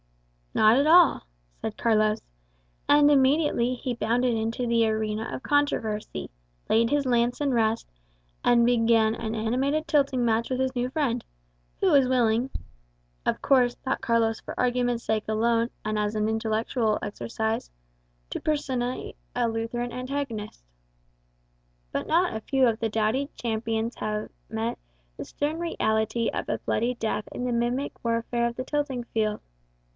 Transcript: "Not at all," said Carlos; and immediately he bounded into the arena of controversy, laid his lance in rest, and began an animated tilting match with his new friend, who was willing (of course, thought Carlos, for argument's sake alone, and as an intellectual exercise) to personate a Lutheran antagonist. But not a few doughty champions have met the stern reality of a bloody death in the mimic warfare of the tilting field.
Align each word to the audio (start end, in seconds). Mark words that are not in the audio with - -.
"Not 0.55 0.77
at 0.77 0.87
all," 0.87 1.27
said 1.61 1.77
Carlos; 1.77 2.21
and 2.89 3.09
immediately 3.09 3.75
he 3.75 3.93
bounded 3.93 4.33
into 4.33 4.65
the 4.65 4.85
arena 4.87 5.29
of 5.31 5.43
controversy, 5.43 6.29
laid 6.67 6.89
his 6.89 7.05
lance 7.05 7.39
in 7.39 7.53
rest, 7.53 7.87
and 8.43 8.65
began 8.65 9.13
an 9.13 9.35
animated 9.35 9.87
tilting 9.87 10.25
match 10.25 10.49
with 10.49 10.59
his 10.59 10.75
new 10.75 10.89
friend, 10.89 11.23
who 11.79 11.91
was 11.91 12.07
willing 12.09 12.49
(of 13.27 13.43
course, 13.43 13.75
thought 13.75 14.01
Carlos, 14.01 14.41
for 14.41 14.59
argument's 14.59 15.03
sake 15.05 15.23
alone, 15.29 15.69
and 15.85 15.97
as 15.99 16.15
an 16.15 16.27
intellectual 16.27 16.97
exercise) 17.03 17.69
to 18.31 18.41
personate 18.41 19.15
a 19.35 19.47
Lutheran 19.47 19.93
antagonist. 19.93 20.65
But 21.93 22.07
not 22.07 22.35
a 22.35 22.41
few 22.41 22.75
doughty 22.89 23.29
champions 23.35 23.95
have 23.97 24.29
met 24.49 24.79
the 25.15 25.23
stern 25.25 25.59
reality 25.59 26.29
of 26.29 26.49
a 26.49 26.57
bloody 26.57 26.95
death 26.95 27.29
in 27.31 27.45
the 27.45 27.53
mimic 27.53 28.03
warfare 28.03 28.47
of 28.47 28.55
the 28.55 28.65
tilting 28.65 29.03
field. 29.05 29.39